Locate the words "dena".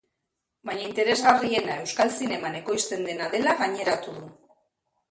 3.11-3.31